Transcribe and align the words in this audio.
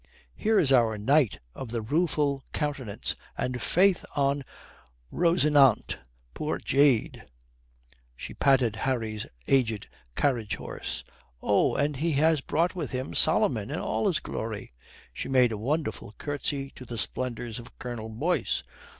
"Here's 0.35 0.71
our 0.71 0.97
knight 0.97 1.37
of 1.53 1.69
the 1.69 1.83
rueful 1.83 2.43
countenance, 2.53 3.15
and 3.37 3.61
faith, 3.61 4.03
on 4.15 4.43
Rosinante, 5.11 5.97
poor 6.33 6.57
jade," 6.57 7.27
she 8.15 8.33
patted 8.33 8.77
Harry's 8.77 9.27
aged 9.47 9.89
carriage 10.15 10.55
horse. 10.55 11.03
"Oh, 11.39 11.75
and 11.75 11.97
he 11.97 12.13
has 12.13 12.41
brought 12.41 12.73
with 12.73 12.89
him 12.89 13.13
Solomon 13.13 13.69
in 13.69 13.77
all 13.77 14.07
his 14.07 14.19
glory," 14.19 14.73
she 15.13 15.29
made 15.29 15.51
a 15.51 15.57
wonderful 15.59 16.15
curtsy 16.17 16.71
to 16.71 16.83
the 16.83 16.97
splendours 16.97 17.59
of 17.59 17.77
Colonel 17.77 18.09
Boyce. 18.09 18.63